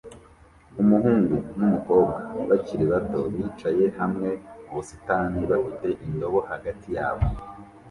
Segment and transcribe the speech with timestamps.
[0.81, 2.13] Umuhungu n'umukobwa
[2.49, 4.29] bakiri bato bicaye hamwe
[4.63, 7.25] mu busitani bafite indobo hagati yabo